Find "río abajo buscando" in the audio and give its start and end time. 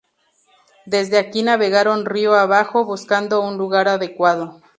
2.07-3.41